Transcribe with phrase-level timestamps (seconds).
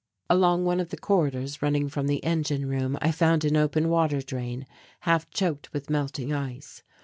[0.31, 4.23] Along one of the corridors running from the engine room I found an open water
[4.23, 4.65] drain
[5.01, 6.81] half choked with melting ice.